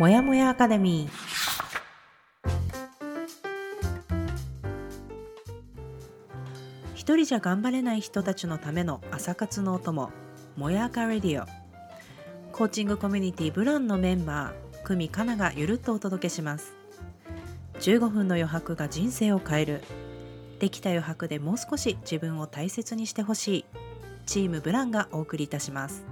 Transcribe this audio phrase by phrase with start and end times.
[0.00, 1.10] もやもやアカデミー。
[6.94, 10.10] 一人じゃ頑張れない人たちのための朝活のお供
[10.56, 11.46] もやかレディオ。
[12.50, 16.72] コーチングコミュニティブランのメンバー久美かながゆるっとお届けします。
[17.80, 19.82] 15分の余白が人生を変える。
[20.60, 23.64] できた余白でもう少し自分を大切にしてほしい。
[24.24, 26.06] チームブランがお送りいたします。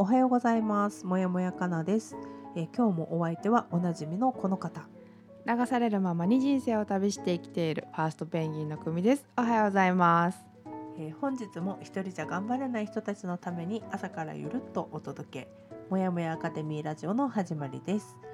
[0.00, 1.04] おはようございます。
[1.04, 2.14] もやもやかなです、
[2.54, 4.82] えー今日もお相手はおなじみのこの方。
[5.44, 9.26] 流されるままに人生を旅して生きているファーストペンギンの組みです。
[9.36, 10.38] おはようございます。
[11.00, 15.48] えー本日も一人じゃ頑張れない人たちのために朝からゆるっとお届け。
[15.90, 18.16] もやもやアカデミーラジオの始まりです。
[18.22, 18.27] えー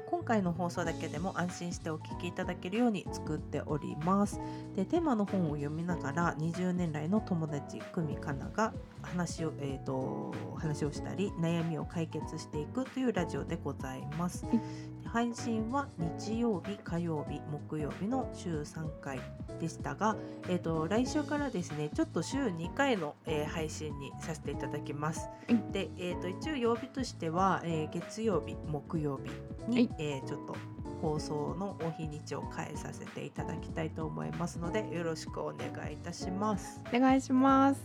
[0.00, 4.40] 今回の放送だけでも安心してお聞きいただけるように作っております。
[4.76, 14.44] でテーマの本を読みながら20年来の友達久美かなが話を,、えー、と話をしたり悩みを解決していくというラジオでございます。
[14.46, 14.91] はい。
[15.12, 19.20] 配信は日曜日火曜日木曜日の週3回
[19.60, 20.16] でしたが、
[20.48, 25.28] えー、と来週からですねちょっと週2回の、えー配信にさせていただきます。
[25.46, 29.30] はいで、えー、と一応曜日としては、えー月曜日木曜日
[29.70, 30.56] に、はいえーちょっと
[31.02, 36.80] 放送のお日にちを変えさせていただきたいと思いますのでよろしくお願いいたします。
[36.94, 37.82] お願いします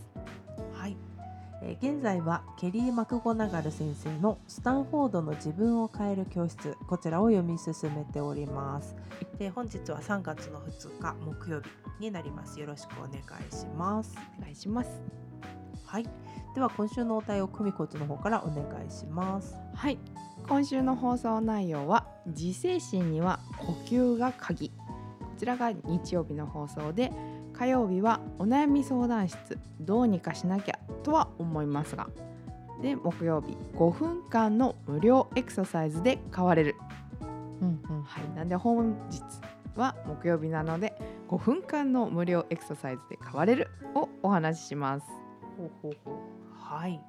[0.74, 0.96] はい、
[1.62, 8.96] えー現在はケリー・マクゴナガル先生の「スタンフォードの自分を変える教室」こちらを読み進めております。
[9.38, 11.70] で本日は3月の2日木曜日
[12.00, 12.60] になります。
[12.60, 14.16] よろしくお願いします。
[14.40, 14.90] お願いします
[15.86, 16.10] はい、
[16.54, 19.56] では今週のお題を久美コーチの方からお願いします。
[19.74, 19.98] はい
[20.48, 24.76] 今週の放送内容は自制心には呼吸が鍵こ
[25.38, 27.12] ちらが日曜日の放送で
[27.58, 32.08] 火曜日はお悩み相談室どうにかしなきゃとは思いますが
[32.82, 36.76] で木曜日5分間の無料エクササイズで変われる
[37.62, 39.22] うんうんはい、なんで本日
[39.76, 40.94] は木曜日なので
[41.30, 45.06] 5分間の無料エクササイズで変われるをお話しします。
[45.58, 46.16] ほうほうほう
[46.54, 47.02] はい。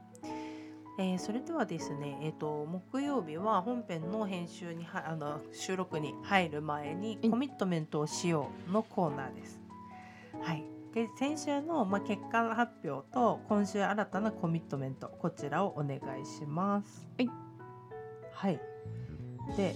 [0.98, 9.67] えーそれではですね、えー、と木曜日は本編の編集にはあの収録に入る前にうんコミットメントをしようのコーナーです。
[10.42, 17.06] はい、で先週の、まあ、結果発表と今週新たなコミットメントこちらをお願いします。
[17.16, 17.30] はい、
[18.32, 18.60] はい、
[19.56, 19.74] で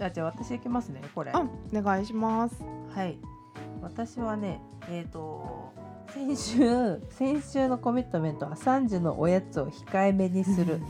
[0.00, 1.30] あじゃあ私いきますねこれ。
[1.32, 2.56] あ、お願いします。
[2.94, 3.18] はい。
[3.80, 5.72] 私はね、えっ、と
[6.12, 10.74] 先週先週のコミットメントは3時のおやつを控えめにする。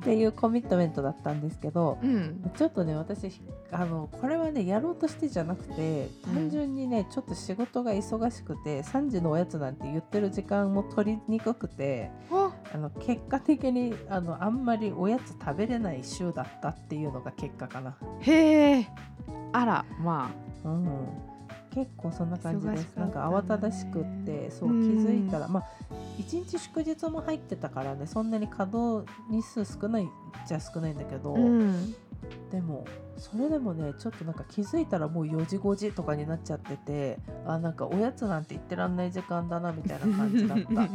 [0.02, 17.94] ていうコミットメントだったんですけど、うん、ちょっとね私あのこれはねやろうとしてじゃなくて単純にね、ちょっと仕事が忙しくて3時のおやつなんて言ってる時間も取りにくくてあ、あの結果的にあのあんまりおやつ食べれない週だったっていうのが結果かな。
[18.20, 18.88] へえ、
[19.52, 20.30] あら、ま
[20.64, 21.37] うん、
[21.78, 22.96] 結構そんな感じです。
[22.96, 25.64] なんか慌ただしくって、そう気うんづいたら、まあ
[26.18, 30.08] 一日祝日も入ってたからね、そんなに稼働日数少ない
[30.48, 31.94] じゃ少ないんだけど、あ、うん、
[32.50, 32.84] でも
[33.16, 40.88] それでもね、ちょっとなんか気づいたらもう4時5時とかになっちゃってて、あなんかおやつなんて言ってらんない時間だなみたいな感じだった。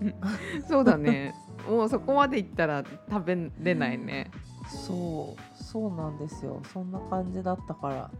[0.66, 1.34] そうだね。
[1.68, 4.30] もうそこまでいったら食べれないね。
[4.70, 8.10] そうそうなんですよそんな感じだったから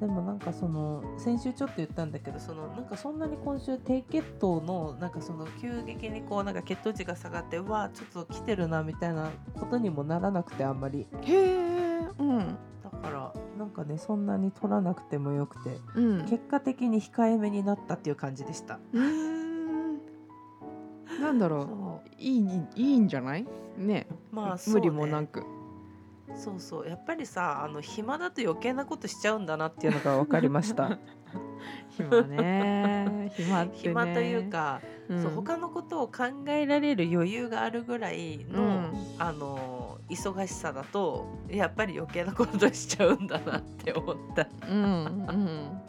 [0.00, 11.06] でもなんかその先週ちょっと言ったんだけどそのなんかそんなに今週低血糖のなんかその急激にこうなんか血糖値が下がってうわちょっと来てるなみたいなことにもならなくてあんまり。
[11.22, 12.38] へえ、うん、
[12.82, 16.20] だからなんかねそんなに取らなくてもよくてうん。
[16.26, 18.80] 結果的に控えめになったっていう感じでした。
[18.92, 19.98] うーん。
[21.22, 21.66] なんだろう。
[21.68, 23.46] そいいいいんじゃない？
[23.78, 24.06] ね。
[24.32, 25.44] うまあね、無理もなく
[26.36, 26.88] そうそう。
[26.88, 30.98] やっぱりさあの暇だと余計なことしちゃうんだなっていうのが分かりました。
[31.90, 33.30] 暇ね。
[33.36, 33.78] 暇ってね。
[33.78, 35.22] 暇という、か、うん。
[35.22, 38.92] そう他のことを考えられる余裕があるぐらいの、うん。
[39.18, 44.46] あの忙しさだとやっぱり余計なことしちゃうんだなって思った。
[44.68, 45.82] うんうん。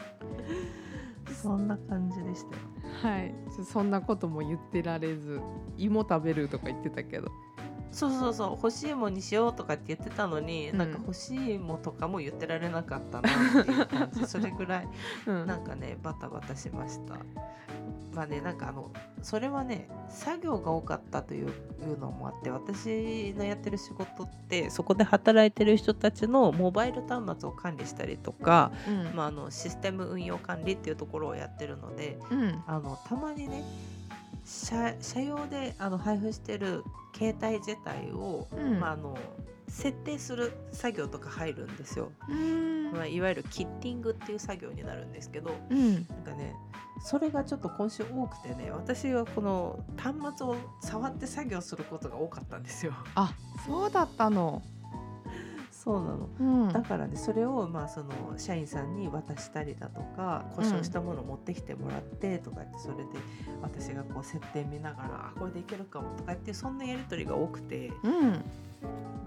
[1.34, 2.62] そんな感じでしたよ。
[3.02, 3.34] はい。
[3.50, 5.40] そそんなことも言ってられず
[5.76, 7.30] 芋食べるとか言ってたけど
[7.96, 10.78] そうそうそう欲しいもんにしようとかって言ってたのに、うん。
[10.78, 14.24] なんか欲しいもんとかも言ってられなかったなっていう感じ。
[14.28, 14.88] それぐらい
[15.26, 15.46] うん。
[15.46, 17.16] なんかねバタバタしました。
[18.14, 18.90] まあねなんかあの
[19.22, 21.48] それはね作業が多かったという
[21.98, 29.16] のもあって私のやってる仕事ってそこで働いてる人たちのモバイル端末を管理したりとか、うん。
[29.16, 32.62] まあ、あのシステム運用管理っていうところをやってるのでうん。
[32.66, 33.64] あのたまにね
[34.46, 36.84] 社社用であの配布してる
[37.14, 38.80] 携帯自体を、うん。
[38.80, 39.18] まあ、あの
[39.68, 42.92] 設定する作業とか入るんですよ、うん。
[42.92, 45.94] まあ、いわゆるキッティングっていう作業になるんですけどうん。
[45.94, 46.54] なんかね
[47.04, 52.92] それがちょっと今週多くてね私はこの端末を触って作業することが多かったんですよ。
[53.16, 53.34] あ
[53.66, 54.62] そうだったの。
[55.86, 56.28] そうなの。
[56.40, 56.72] うん。
[56.72, 63.04] だからねそれをまあその社員さんに渡したりだとか故障したものを持ってきてもらってとか言ってそれで
[63.62, 67.92] 私がこう設定見ながらあこれでいけるかもとか言ってそんなやり取りが多くて。
[68.02, 68.44] うん。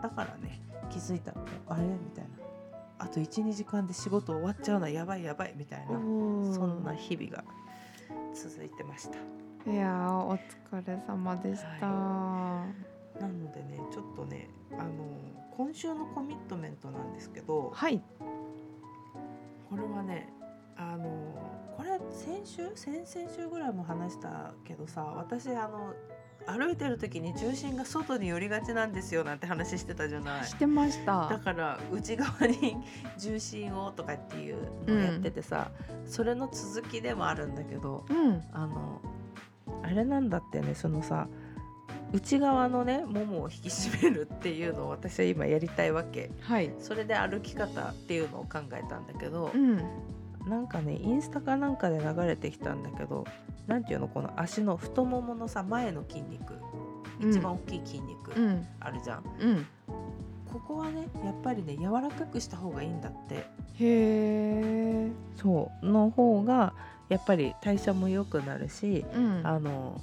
[0.02, 0.60] だからね
[0.90, 1.34] 気づいた
[1.68, 1.84] あれ？
[1.84, 2.30] みたいな。
[3.00, 7.46] あと12時間で仕事終わっちゃうなやばいやばいみたいなそんな日々が
[8.36, 9.18] 続いてました。
[9.72, 12.99] いやーお疲れ様でした。
[13.20, 14.90] なのでねちょっとねあの
[15.56, 18.02] 今週のコミットメントなんですけどはい。
[19.70, 20.32] これはね
[20.76, 21.06] あの
[21.78, 22.72] これ先週？
[22.76, 25.94] 先々週ぐらいも話したけどさ私あの
[26.48, 30.46] 歩いてる時に重心が外に寄りがちなんですよなんて話してたじゃない。
[30.46, 31.38] してましただ。
[31.38, 32.78] から内側に
[33.20, 34.58] 重心をとかっていう
[34.88, 35.70] のをやっててさ、
[36.06, 39.02] それの続きでもあるんだけどうんあの
[39.84, 41.28] あれなんだってねそのさ
[42.12, 46.72] 内側のねももを引き締めるっていうのを私は今やりたいわけはい。
[46.80, 49.78] それで歩き方っていうのを考えたんだけどう、ん
[50.48, 53.26] なんかねインスタかなんかで流れてきたんだけど
[53.68, 56.56] なんていうのこの足の太もものさ前の筋肉
[57.22, 59.66] うん一番大きい筋肉うんあるじゃん、うん。
[60.52, 63.44] ここはねやっぱりね柔らかくした方がいいんだってへ
[63.80, 65.12] え。
[65.36, 66.74] そうの方が
[67.10, 69.42] やっぱり代謝も良くなるしうん。
[69.44, 70.02] あの、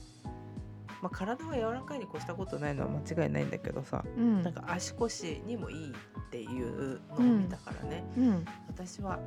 [1.02, 4.42] まあ、体は柔らかいに越したことないのは間違いないんだけどさうん。
[4.42, 8.44] なんか足腰にもいいっていうのを見たからね、うん。
[8.68, 9.18] 私は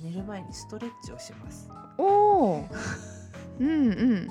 [0.00, 2.68] 寝る前にストレッチをしますおお。
[3.58, 4.28] うんうん。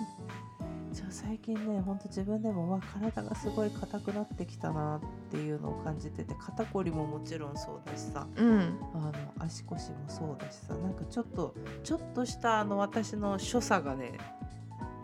[0.93, 4.99] じゃあ最近ねほんと自分でもわ体がすごい硬くなってきたなっ
[5.29, 8.79] ていうのを感じてて肩こりももちろんそうだしさうん。
[8.93, 11.53] あの足腰もそうだしさなんかちょっと
[11.83, 14.17] ちょっとしたあの私の所作がね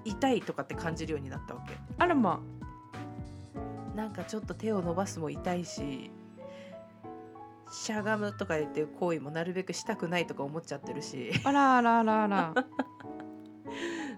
[0.05, 2.41] 痛いとかって感じるようになったわけあらま。
[3.95, 6.11] なんかちょっと手を伸ばすも痛いし
[7.71, 12.53] しゃがむとか言って行為もなるべくしたくないとか思っちゃってるしあらあらあらあら。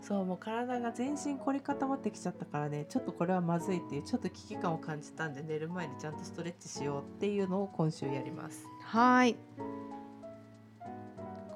[0.01, 9.37] そうもう体が全身凝り固まってきちゃったからねちょっとこれはまずいっていうちょっと危機感を感じたんで寝る前にちゃんとストレッチしようっていうのを今週やりますはーい。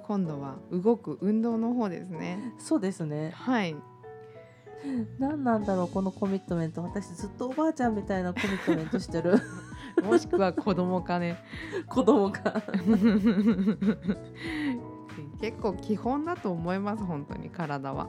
[0.04, 2.56] 今度は動く運動の方ですね。
[2.58, 3.76] そうですねはい。
[5.20, 9.38] 何なんだろうこのコミットメント私ずっとおばあちゃんみたいなコミットメントしてる
[10.04, 11.38] もしくは子供かね。
[11.88, 12.62] 子供が
[15.42, 18.08] 結構基本だと思います本当に体は。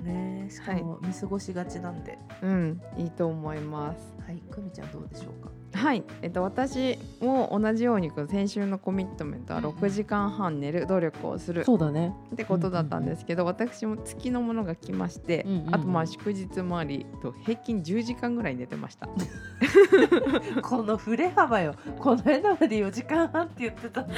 [0.00, 4.14] ねえしかも見過ごしがちなんでうん、いいと思います。
[4.24, 5.50] はい久美ちゃんどうでしょうか？
[5.78, 9.70] はい、えっと私も同じように先週のコミットメントはうんうん。
[9.76, 12.14] 6時間半寝る努力をするそうだね。
[12.34, 15.74] ってことだったんですけど、私も月のものが来まして、うんうんうん。
[15.74, 19.08] あとまあ祝日もありと平均10時間ぐらい寝てました。
[20.62, 21.74] この振れ幅よ。
[21.98, 24.02] この間まで4時間半って言ってた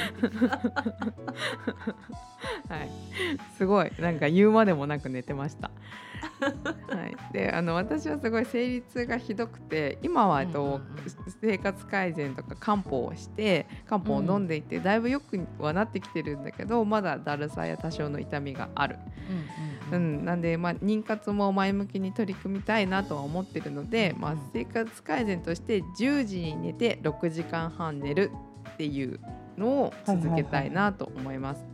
[2.69, 2.89] はい、
[3.57, 3.91] すごい。
[3.99, 5.71] なんか言うまでもなく寝てました。
[6.89, 10.81] はい、であの私はすごい生理痛がひどくて今は、とうんうんうん。
[11.41, 18.97] 生活改善とか漢方をして漢方を飲んでいて、だいぶよくはなってきてるんだけどまだだるさや多少の痛みがある、
[19.91, 20.25] ううんん。
[20.25, 28.31] なんで、まあ、妊活も前向きに取り組みたいなとは思ってるので、まあ、生活改善として10時に寝て6時間半寝る
[28.73, 29.19] っていう
[29.57, 31.65] のを続けたいなと思います。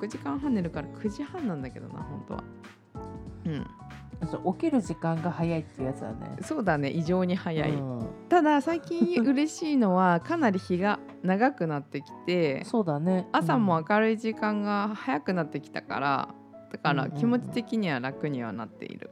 [0.00, 2.44] 6時間半寝るから9時半なんだけどな本当は。
[3.48, 6.36] うん、起きる時間が早いっていうやつだね。
[6.42, 8.06] そうだね異常に早い、うん。
[8.28, 13.26] ただ最近嬉しいのはかなり日が長くなってきてそうだね。
[13.32, 16.28] 朝もうん明るい時間が早くなってきたから
[16.72, 17.20] だからうんうんうん。
[17.20, 19.10] 気持ち的には楽にはなっている、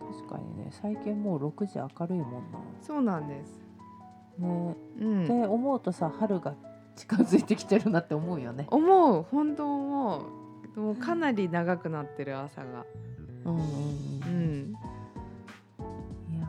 [0.00, 0.68] 確かにね。
[0.70, 2.58] 最近もう6時明るいもんな。
[2.80, 3.58] そうなんです、
[4.38, 4.76] ね。
[5.00, 5.24] うん。
[5.24, 6.54] って思うとさ春が
[6.96, 8.66] 近づいてきてるなって思うよね。
[8.70, 9.22] 思う。
[9.22, 10.80] 本当思う。
[10.80, 12.84] もうかなり長くなってる朝が
[13.44, 13.62] うんうんう
[14.26, 14.72] うん。
[14.72, 14.72] ん。
[16.34, 16.46] いや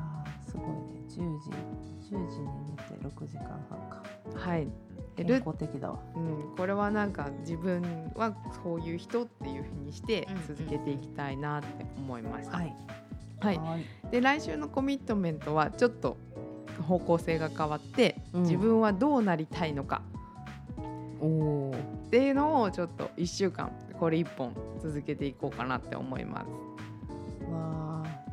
[0.47, 1.03] ーすごいね。
[1.07, 1.49] 10時
[2.15, 4.03] 10時に寝て6時間半か。
[4.35, 4.67] はい。
[5.15, 5.99] 健ル康的だわ。
[6.15, 12.57] うん、これはなんか自分はそういう人っていうふうにしてうん続けていきたいなって思いました。
[12.57, 12.75] はい。
[13.41, 14.11] はい、はい。
[14.11, 16.17] で来週のコミットメントはちょっと
[16.87, 18.41] 方向性が変わって、うん。
[18.43, 20.01] 自分はどうなりたいのか。
[21.21, 21.75] おお
[22.07, 26.47] っていうのをちょっと1週間これ1本続けていこうかなって思います。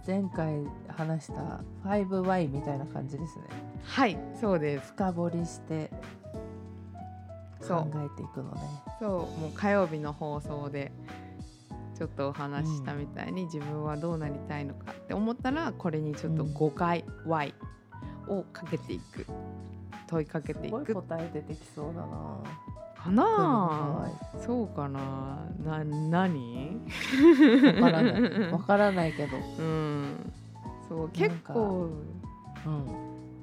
[0.06, 3.44] 前回話した 5Y みたいな感じですね。
[3.82, 4.92] はいそうです。
[4.92, 5.90] 深掘りして
[7.66, 8.60] 考えていくのね。
[9.00, 9.10] そう
[9.40, 10.92] もう火曜日の放送で
[11.98, 16.50] ちょっとお話ししたみたいに、自分はどうなりたいのかって思ったらこれにちょっとうん。
[16.54, 17.54] 5回 Y
[18.28, 19.26] をかけていく。
[20.06, 22.38] 問いかけていすごいく答え出てきそうだな
[23.06, 23.24] かな。
[23.24, 25.38] はあそうかな。
[25.64, 26.80] な何？
[27.80, 28.52] わからない。
[28.52, 29.36] わからないけど。
[29.58, 30.32] うん。
[30.88, 31.90] そう結か構。
[32.66, 32.86] うん。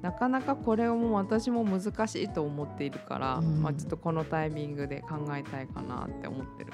[0.02, 3.62] なかなかこれをもう私も難しいと思っているから、うん。
[3.62, 6.72] まあ、ちょっとこのタイミングで考えたいかなって思ってる。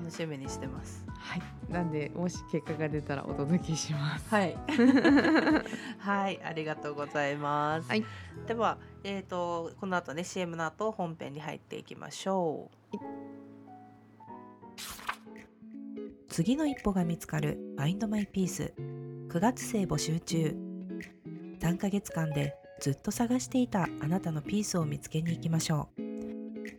[0.00, 1.04] 楽しみにしてます。
[1.18, 4.28] はい、なんでもし結果が出たらお届けします。
[4.30, 4.56] はい。
[6.00, 6.40] はい。
[6.42, 8.04] ありがとうございます、はい。
[8.46, 12.96] ではえっ、とこの後ね CM の後本編に入っていきましょう。
[16.28, 18.72] 次の一歩が見つかる Find My Peace
[19.28, 20.56] 9月生募集中。
[21.60, 26.09] 3ヶ月間でずっと探していたあなたのピースを見つけに行きましょう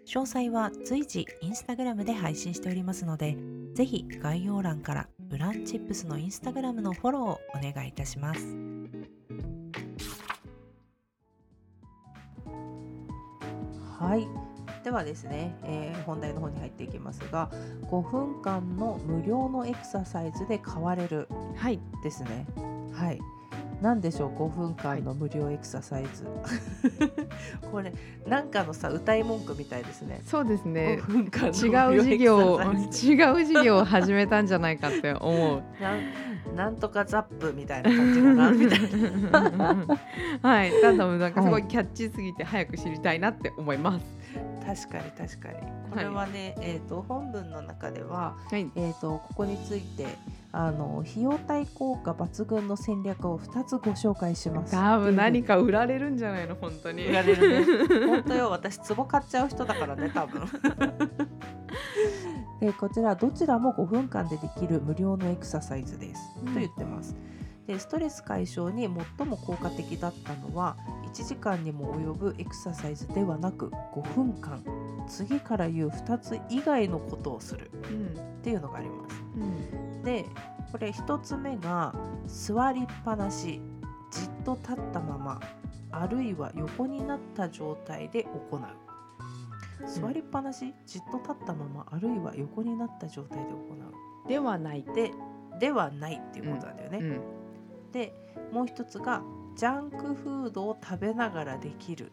[0.06, 3.38] 詳細は随時インスタグラムで配信しておりますので
[3.74, 8.46] ぜひ概要欄からウランチップスのインスタグラムのフォローをお願いいたします。
[13.98, 14.28] はい。
[14.84, 17.52] ではですね、えー本題の方に入っていきますが
[17.84, 22.48] 5分間の無料のエクササイズで変われるはい、ですね。
[22.92, 23.20] はい
[23.82, 26.28] 何でしょう5分間の無料エクササイズ、
[27.72, 27.92] これ
[28.28, 30.22] なんかのさ歌い文句みたいですね。
[30.24, 31.00] そうですね。
[31.02, 31.12] 5。
[31.12, 35.64] 分間の違う事業違う事業を始めたんじゃないかって思う。
[35.82, 38.80] なんなんとかザップみたいな感じかなみたい
[39.62, 39.98] な。
[40.48, 44.21] はい、ただなんかすごいキャッチーすぎて早く知りたいなって思います。
[44.66, 45.58] 確かに確かに。
[45.92, 50.08] これはね、えー、と本文の中では、はい、えー、とここについて
[50.52, 54.72] あの費用対効果抜群の戦略を2つご紹介します。
[54.72, 57.08] 多分何かか売られるんじゃないの本当に。
[57.08, 58.08] 売られるね。
[58.08, 60.42] 本当よ私壺買っちゃう人だからね多分。
[62.62, 67.16] でこちらどちらも5分間でできる無料のエクササイズです、うんと言ってます
[67.68, 74.64] でストレス解消に最も効果的だったのは1時間にも及ぶエクササイズではなく5分間。
[75.08, 77.70] 次から言う2つ以外のことをする。
[77.90, 79.16] うんっていうのがあります。
[79.36, 80.04] うん。
[80.04, 80.26] で
[80.72, 81.94] これ1つ目が
[82.28, 83.62] 座りっぱなし。
[84.12, 85.40] じっと立ったまま。
[85.92, 88.62] あるいは横になった状態で行う。
[89.88, 91.86] 座りっぱなしじっと立ったまま。
[91.90, 93.72] あるいは横になった状態で行
[94.28, 94.86] ではない。
[94.88, 95.12] うで
[95.60, 97.41] ではないっていうことなんだよね、うん
[97.92, 98.14] で
[98.52, 99.22] もう一つが
[99.56, 102.12] ジャンクフードを食べながらできる。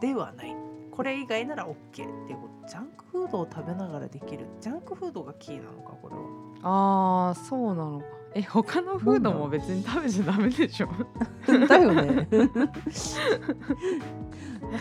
[0.00, 0.56] ではない。
[0.90, 2.06] これ以外なら OK っていう
[2.38, 2.68] こと。
[2.68, 4.46] ジャンクフードを食べながらできる。
[4.60, 6.22] ジャンクフードがキーなのかこれは。
[6.64, 8.06] ああそうなのか。
[8.34, 10.88] え他のフードも別に食べちゃダメでしょ？
[11.68, 12.28] だよね。
[12.32, 12.48] なん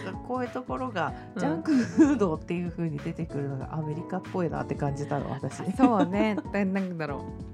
[0.05, 5.69] かこういうところがジャンクフードっていう風に出てくるのがアメリカっぽいなって感じたの私。
[5.73, 6.37] そうね。
[6.53, 7.50] でなんだろう。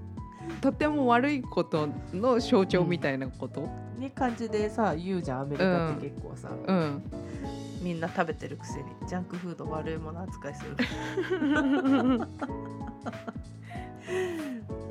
[0.62, 3.68] とても悪いことの象徴みたいなこと？
[3.98, 7.04] に感じでさ言うじゃんアメリカって結構さ、うん。
[7.82, 10.76] みんな食べてるくせにジャンクフード悪いもの扱いする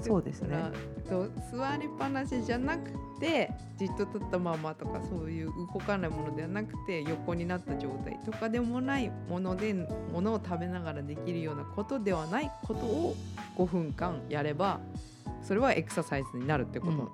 [0.01, 0.57] そうですね
[1.09, 13.17] と座りっぱなしじゃなくてじっと立ったままとかそういう動かないものではなくて横になった状態とかでもないものでものを食べながらできるようなことではないことを
[13.59, 14.79] 5分間やれば
[15.43, 17.13] それはエクササイズになるってこと？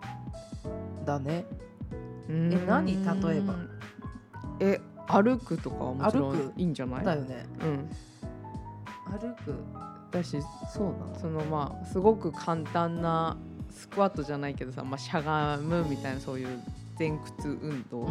[1.04, 1.44] だね。
[2.28, 2.52] うん。
[2.52, 2.86] え何？
[3.04, 3.54] 例えば。
[4.60, 7.04] え歩くとかはもちろんいいんじゃない？
[7.04, 7.44] だよね。
[7.60, 7.90] うん、
[9.12, 9.54] 歩く？
[10.10, 10.40] だし
[10.72, 11.18] そうなの？
[11.18, 13.36] そのまあすごく簡単な
[13.70, 16.60] スクワットじゃないけどさ、まあ、しゃがむみたいなそういう
[16.98, 18.06] 前屈運動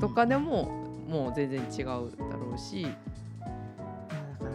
[0.00, 0.64] とかでも、
[1.08, 1.92] もう全然違うだ
[2.36, 2.82] ろうし、
[3.40, 4.52] まあだか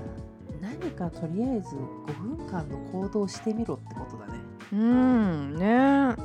[0.61, 4.39] ら何かとりあえず5分間の行動をしてみろってことだね
[4.71, 6.15] うんね。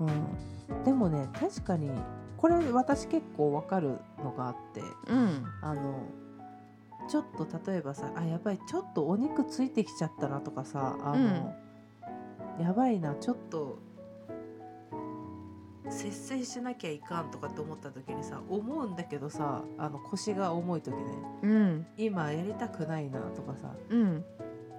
[0.00, 0.04] う
[0.80, 1.90] ん、でもね確かに
[2.36, 5.44] これ私結構わかるのがあってうん。
[5.62, 6.06] あの
[7.08, 11.54] ちょっと例えばさあやばいちょっとお肉ついてきちゃったなとかさあの、
[12.60, 13.78] やばいなちょっと
[15.88, 21.02] 節制しなきゃいかんとかって思った時にさ思うんだけどさあの腰が重い時ね
[21.42, 21.86] うん。
[21.96, 24.24] 今やりたくないなとかさうん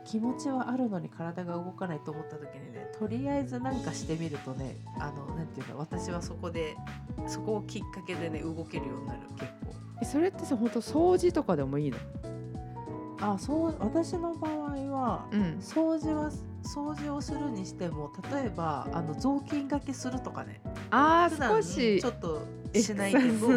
[0.08, 6.76] 気持ちはあるのに体が動かないと思った時にねとりあえずなんかしてみるとねあのなんていうか私はそこで
[7.28, 9.74] そこをきっかけでね動けるようになる結構。
[10.02, 11.98] えそれってさ本当掃除とかでもいいの？
[13.20, 14.52] あそう私の場合
[14.92, 15.42] はうん。
[15.60, 16.32] 掃除は
[16.64, 20.62] 掃除をするにしても例えばあの雑巾がけするとかね。
[20.92, 22.42] あ普段ー少しちょっと
[22.76, 23.48] しないけど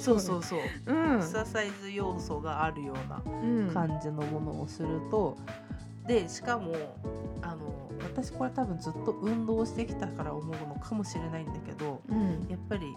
[0.00, 0.60] そうそうそう。
[0.86, 1.16] うん。
[1.16, 3.30] エクササイズ要素があるようなう
[3.64, 3.70] ん。
[3.74, 5.36] 感じのものをすると、
[6.06, 6.74] でしかも
[7.42, 12.46] あの私これ多分ずっと運動してきたから思うのかもしれないんだけどうん。
[12.48, 12.94] やっぱり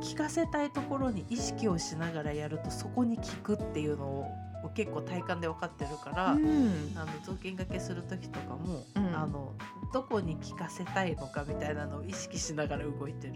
[0.00, 4.30] 聞かせたいところに意識をしながらやるとそこに聞くっていうのを
[4.74, 6.92] 結構体感で分かってるから、うん。
[6.96, 9.16] あの雑巾がけする時とかも、うん。
[9.16, 9.54] あの
[9.92, 13.34] どこに聞かせたいのかみたいなのを意識しながら動いてる。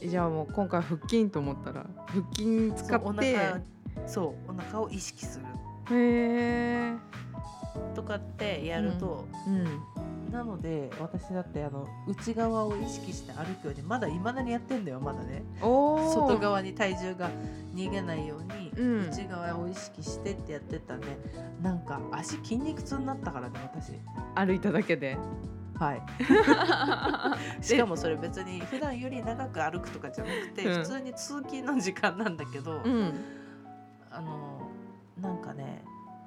[0.00, 3.60] じゃあもう今回腹筋と思ったら腹筋使そうおって腹
[4.06, 5.44] そうお腹を意識する。
[5.46, 5.50] へ
[5.92, 6.63] え
[7.94, 9.82] とかってやると、うん。
[10.32, 15.44] なので私だってあの内側を意識して歩くようにまだいまだにやってんだよまだね。
[15.60, 17.30] 外側に体重が
[17.74, 19.08] 逃げないように、うん。
[19.10, 21.04] 内側を意識してってやってたね
[21.62, 23.92] なんか足筋肉痛になったからね私。
[24.34, 25.16] 歩いただけで。
[25.78, 26.02] はい。
[27.64, 30.80] しかもそれ別に普段より長く歩くとかじゃなくて、うん。
[30.80, 33.14] 普通に通勤の時間なんだけど、うん。
[34.10, 34.68] あの
[35.20, 35.84] なんかね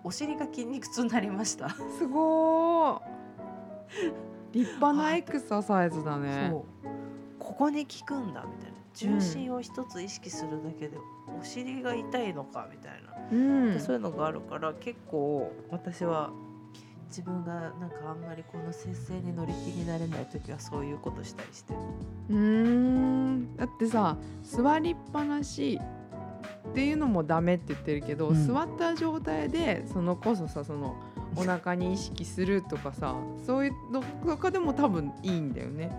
[0.08, 1.68] お尻が筋肉痛になりました、
[2.00, 3.02] すごー。
[4.54, 6.48] 立派なエクササイズだね。
[6.50, 6.64] そう。
[7.38, 8.78] ここに効くんだみたいな。
[8.94, 10.98] 重心を一つ意識するだけで
[11.38, 13.74] お尻が痛いのかみたいな、うん。
[13.74, 16.32] でそういうのがあるから結構私は
[17.10, 21.80] 自分がなんかあんまりこの節制に乗り気になれない時はそういうことしたりしてる。
[22.30, 23.58] うーん。
[23.58, 25.82] だってさ座りっぱなし
[26.72, 28.48] っていうのもダメって言ってるけど、うん。
[28.48, 30.96] 座った状態でそのこそさその
[31.36, 35.96] お腹に意識するとかさそういうのとかでも多分いいんだよね。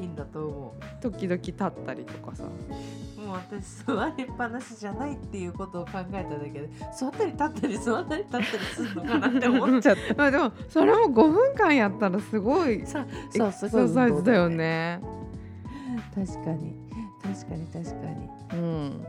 [0.00, 1.56] いいんだと思時々立っ
[1.86, 2.44] たりとかさ。
[2.44, 13.06] うもう私座りっぱなしじゃないっていうことを考えただけで座ったり立ったり座ったり立ったりするのかなって思っちゃっ まあでもそれも5分間やったらすごいエクサ
[13.52, 13.66] サ
[14.06, 15.00] イズだよね。
[16.14, 16.74] 確かに
[17.22, 19.06] 確かに確かにうん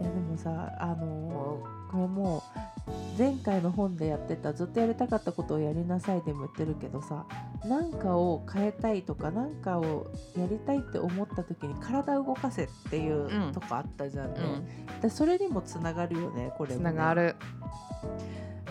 [0.00, 2.42] いやでもさあのーこれも
[2.88, 7.24] う前回の本でやってたずっとやりたかったことをやりなさいでも言ってるけどさ
[7.64, 13.52] 何かを変えたいとか何かをやりたいって思った時に体を動かせっていううん。
[13.52, 15.00] とこあったじゃんね、うん。
[15.00, 16.92] でそれにもつながるよねこれつもね。
[16.92, 17.36] ながる。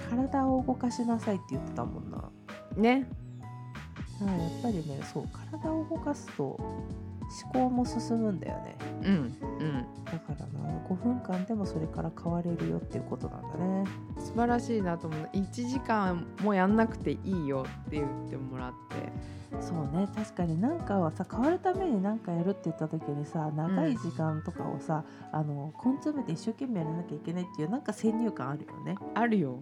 [0.10, 2.30] 体を動かしなさいって言ってたもんな。
[2.76, 3.08] ね。
[4.22, 6.60] うんやっぱりねそう体を動かすと
[7.43, 8.76] 思考も進むんだよね。
[9.04, 9.13] うん
[9.60, 13.86] うんだからな5分間でもそれから変われるよっていうことなんだね。
[14.19, 15.30] 素晴らしいなと思う。
[15.34, 19.12] 1時間もやんなくていいよって言ってもらって。
[19.62, 20.60] そうね確かに。
[20.60, 28.96] 何かはさ変わるために何かやるって言った時にさ長い時間とかをさ、あの根詰めて一生懸命やらなきゃいけないっていうなんか先入観あるよね。
[29.13, 29.60] あるよ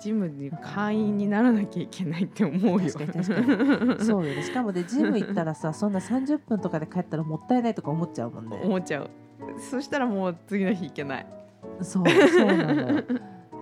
[0.00, 2.88] ジムに会員にならなきゃいけないって思うよ。
[2.90, 4.42] そうよね。
[4.42, 8.60] しかもでジム行ったらさ そんな30分とかで帰ったらもったいないとか思っちゃうもんね。
[8.64, 9.10] 思っちゃう。
[9.58, 11.26] そしたらもう次の日行けない、
[11.82, 13.04] そうそうなんだよ。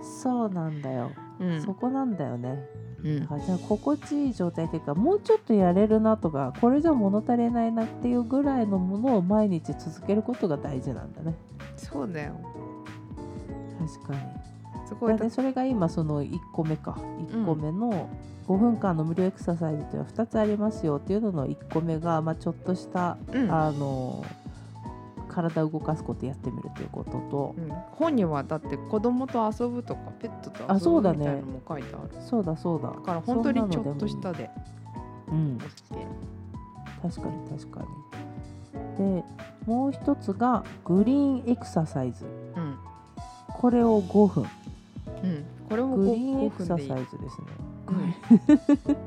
[0.01, 1.61] そうなんだよ、うん。
[1.61, 2.57] そこなんだよね。
[3.03, 3.19] うん。
[3.19, 11.35] じゃあ心地いい状態っていうかもうちょっとやれるなとかこれじゃ物足りないなっていうぐらいのものを毎日続けることが大事なんだね。
[11.75, 12.33] そうだよ。
[13.79, 14.38] 確かに
[14.89, 15.17] すごい。
[15.17, 16.97] でそれが今その1個目か。
[17.27, 18.09] 1個目の
[18.47, 23.51] 5分間の無料エクササイズというのは2つありますよっていうのの1個目が、まあ、ちょっとした、うん。
[23.51, 24.25] あの
[25.27, 27.55] 体を動かすことやってみるということと。
[27.55, 27.69] うん。
[27.91, 32.09] 本にはだって子供と遊ぶとかペットと遊あそうだねぶみたいなのも書いてある。
[32.27, 32.89] そうだそうだ。
[32.89, 34.49] だから本当にちょっとしたで。
[35.27, 35.59] うん。
[37.03, 38.97] 確かに確かに。
[38.97, 39.23] で
[39.67, 42.25] もう一つがグリーンエクササイズ。
[42.25, 42.79] うん。
[43.53, 44.47] これを5分
[45.23, 45.45] うん。
[45.69, 47.47] これもグリ 5, ーンエクササイズ分ですね、
[48.87, 48.97] うん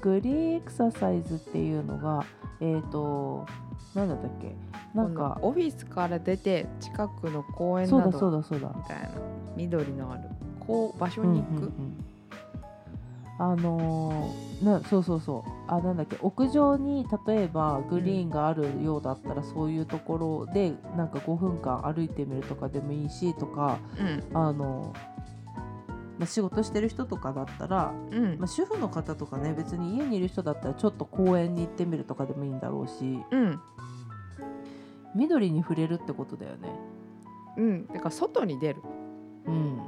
[0.00, 2.24] グリーンエクササイズっていうのが
[2.60, 3.46] えっ、と
[3.94, 4.54] なんだったっけ？
[4.94, 8.72] なんかオフィスから出て近くの公園そうだなどそうだそうだ。
[8.76, 9.08] みたいな。
[9.56, 10.22] 緑のある。
[10.60, 12.04] こう場所に行く、うんうんうん
[13.40, 15.50] あのーなそうそうそう。
[15.68, 16.16] あなんだっけ？
[16.20, 23.78] 屋上に例えばグリーンがあるようだったら、そういうところでなんか5分間歩いてみるとかでもいいしとか
[24.32, 24.36] うん。
[24.36, 24.92] あの
[26.18, 28.38] まあ、仕事してる人とかだったら、うん。
[28.38, 33.60] まあ、主婦の方とかね別に家にいる人だったらちょっと公園に行ってみるとかでもいいんだろうしうん。
[35.14, 36.68] 緑に触れるってことだよね。
[37.56, 37.86] うん。
[37.86, 38.82] だから外に出る。
[39.46, 39.80] うん、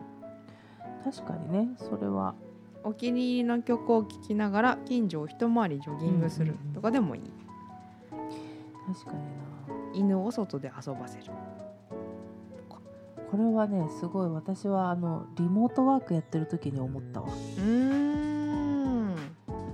[1.05, 2.35] 確かにねそれは。
[2.83, 7.23] お気に入りの曲を聴きながら近所を一回りジョギングするとかでもいい、
[8.87, 9.51] 確かにな。
[9.93, 11.25] 犬を外で遊ばせる
[13.31, 17.29] これはねすごい私はあのリモートワークやってる時に思ったわ。
[17.29, 19.15] うーん。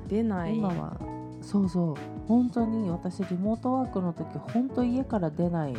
[0.08, 0.56] 出ない。
[0.56, 0.98] 今は
[1.42, 1.94] そうそう
[2.28, 5.76] 本当に私リモートワークの時本当家から出ないっ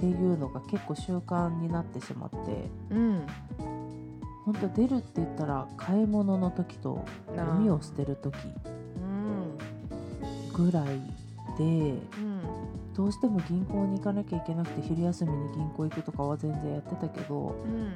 [0.00, 2.36] ていうのが結構習慣になってしまって。
[2.90, 3.26] うん
[4.44, 7.02] 本当出るって言ったら買い物の時と
[7.34, 8.36] なゴミを捨てる時
[8.96, 10.66] うん。
[10.66, 10.86] ぐらい
[11.56, 12.33] でうん
[12.94, 17.92] どうしても銀行に行かなきゃいけなくて昼休みに銀行行くとかは全然やってたけどうん。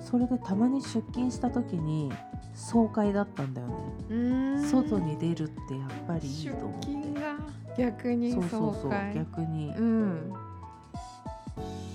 [0.00, 2.10] それでたまに出勤した時に
[2.54, 3.74] 爽快だったんだよね。
[4.10, 4.70] うん。
[4.70, 7.36] 外に出るってやっぱりいい出と思う勤が
[7.76, 9.74] 逆にそうそうそう逆に。
[9.76, 10.32] うん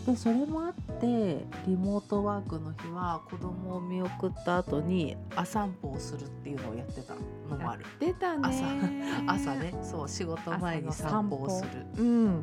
[0.06, 7.13] でそれもあってリモートワークの日は子供を見送った後に朝散歩をするっていうのをやってた
[7.50, 7.86] のもある。
[8.00, 8.42] 出たね
[9.26, 9.56] 朝。
[9.56, 9.74] ね。
[9.82, 11.86] そう仕事前に散歩をする。
[11.98, 12.39] うん。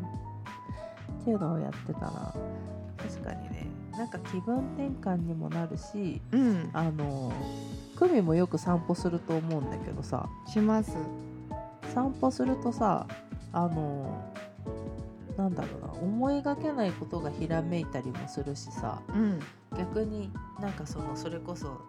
[1.21, 2.35] っていうのをやってたら
[2.97, 3.67] 確かにね。
[3.93, 6.71] なんか気分転換にもなるしうん。
[6.73, 7.31] あの
[7.99, 10.31] 久美もよく散歩すると思うんだけどさ。
[10.47, 10.97] します。
[11.93, 13.07] 散歩するとさ
[13.53, 14.33] あの
[15.41, 19.01] なんだろうな思いがけないことがひらめいたりもするしさ。
[19.09, 19.41] うん。
[19.79, 21.81] 逆になんかそのそれこそ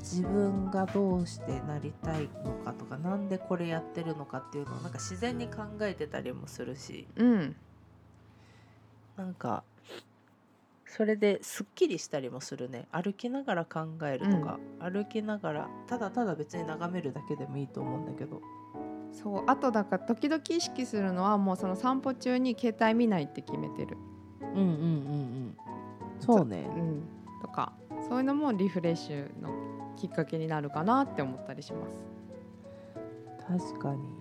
[0.00, 7.06] 自分がどうしてなりたいのかとかなんでこれやってるのかっていうのをなんか自然に考えてたりもするし。
[7.16, 7.56] うん。
[9.16, 9.64] なんか
[10.84, 12.88] それですっきりしたりもするね。
[12.92, 18.42] 歩きながら考えるとか、歩きながらただただ別に眺めるだけでもいいと思うんだけど
[19.12, 23.96] そうあとだから時々意識するのはもうその散歩中に携帯見ないって決めてる、
[24.40, 25.56] うんうんうんうん。
[26.20, 26.68] そうね。
[26.74, 27.02] うん、
[27.40, 27.72] とか
[28.08, 29.50] そういうのもリフレッシュの
[29.96, 31.96] きっかけになるかなって思ったりします。
[33.46, 34.17] 確かに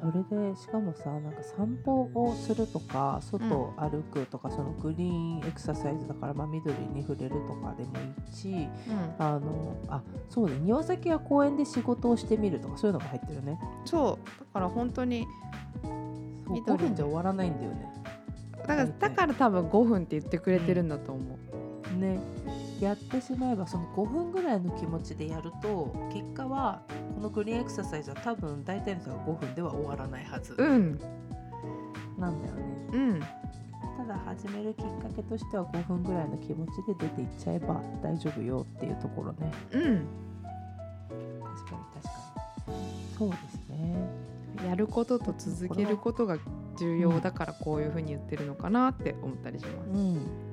[0.00, 13.58] それでしかもさなんか散歩をするとか外を歩くとか、そのグリーンエクササイズだから、まあ、緑に触れるとかでもいいしうん、あのあそうね庭先や公園で仕事をしてみるとかそういうのも入ってるね。
[13.84, 14.28] そう。
[14.38, 15.26] だから本当に
[15.82, 17.92] そう緑5分じゃ終わらないんだよね。
[18.58, 21.38] だからだから多分5分って言ってくれてるんだと思
[21.94, 21.98] う。
[21.98, 22.18] ね
[22.80, 26.82] やってしまえばその5分ぐらいの気持ちでやると結果は
[27.14, 30.54] このグリーンエクササイズは多分大体の人が5分では終わらないはず。
[30.56, 30.98] うん。
[32.18, 32.62] なんだよね、
[32.92, 33.20] うん
[33.96, 39.52] ただ始めるきっかけとしては5分ぐらいの気持ちで出ていっちゃえば大丈夫よっていうところね。
[39.72, 40.06] うん。
[41.42, 42.10] 確かに確か
[42.68, 43.18] に。
[43.18, 44.68] そうですね。
[44.68, 46.38] やることと続けることが
[46.78, 49.90] 重要だからこういうふうに言ってるのかなって思ったりします。
[49.90, 50.47] うん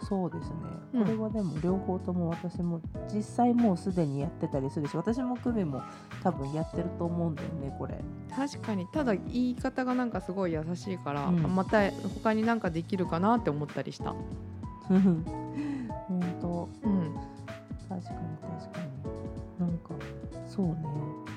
[0.00, 0.54] そうですね、
[0.94, 1.04] うん。
[1.04, 2.80] これはでも両方とも私も
[3.12, 5.82] 実際もうすでにやってたりするし私も久美も
[6.22, 8.02] 多分やってると思うんだよねこれ。
[8.34, 8.86] 確かに。
[8.86, 11.44] ただ言い方がなんかすごい優しいから、うん。
[11.44, 14.14] あまた他になんかできるかなって思ったりした。
[14.88, 15.24] 本
[16.40, 17.14] 当うん
[17.88, 18.18] 確かに
[18.58, 18.80] 確か
[19.60, 19.66] に。
[19.66, 19.90] なんか
[20.46, 20.74] そうね。
[20.74, 21.27] 1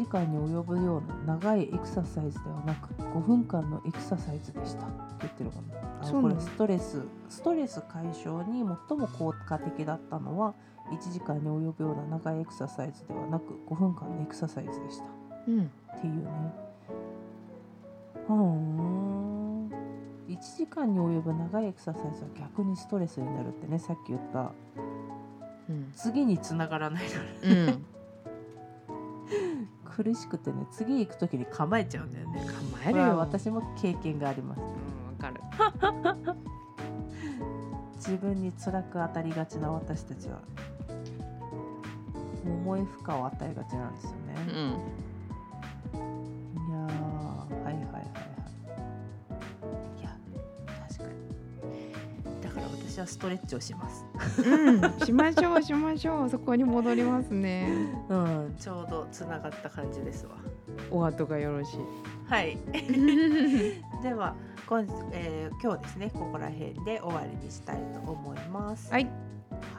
[0.00, 4.86] 時間に及ぶような長いエクササイズではなく5分間のエクササイズでした。
[4.86, 10.54] って言ってるもんねあのこれストレスストレス解消に最も効果的だったのは
[10.90, 15.04] 1時間に及ぶような長いエクササイズではなく5分間のエクササイズでした。
[15.48, 15.70] うん。
[15.96, 16.30] っていうね。
[18.26, 19.70] ふーん。
[20.28, 24.52] 1時間に及ぶ長いエクササイズは逆にストレスになるってねさっき言った。
[25.68, 25.92] うん。
[25.94, 27.04] 次につながらない
[27.42, 27.86] のねうん、
[30.02, 33.18] 苦しくてね次行く時に構えちゃうんだよね構えるよ。
[33.18, 35.40] 私も経験がありますうんわかる。
[37.96, 40.40] 自分に辛く当たりがちな私たちは
[42.46, 44.16] 重い負荷を与えがちなんですよね、
[53.10, 54.06] ストレッチをします
[54.42, 57.68] うん、しましょうしましょうそこに戻りますね。
[58.08, 60.32] うんちょうどつながった感じですわ
[60.90, 61.78] お後がよろしい。
[62.28, 62.56] はい
[64.02, 64.34] では
[64.66, 68.90] 今,、えー今日ですねここら辺で終わりにしたいと思います。
[68.92, 69.08] はい、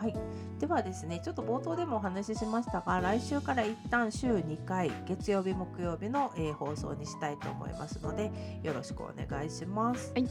[0.01, 0.15] はい、
[0.59, 8.31] ではですねちょっと冒頭でもお話ししましたが来週から一旦週2回月曜日木曜日の、えー放送にしたいと思いますので
[8.63, 10.11] よろしくお願いします。
[10.13, 10.27] はい、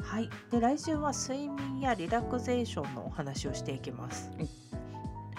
[0.00, 4.30] はい、で来週は睡眠やリラクゼーションのお話をしていきます。
[4.36, 4.48] はい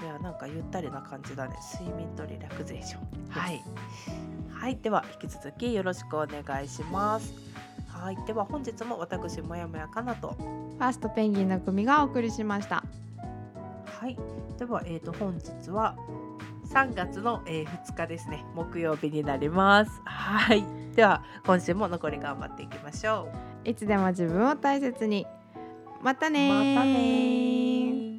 [0.04, 3.30] いやなんかゆったりな感じだね睡眠とリラクゼーション。
[3.30, 3.64] はい、
[4.52, 7.34] はい、では引き続きよろしくお願いします。
[7.88, 12.84] はい、では本日も私もやもやかなとファーストペンギンの組がお送りしました。
[14.04, 14.18] はい、
[14.60, 15.96] では、えー、と本日は
[16.74, 20.02] 3月の、えー2日ですね木曜日になります。
[20.04, 23.30] はい、では今週も残り頑張っていきましょ
[23.64, 23.70] う。
[23.70, 25.26] いつでも自分を大切に。
[26.02, 28.13] またねーまたねー